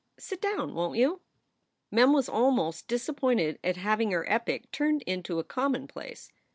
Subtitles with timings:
[0.17, 1.21] Sit down, won t you?"
[1.91, 6.31] Mem was almost disappointed at having her epic turned into a commonplace.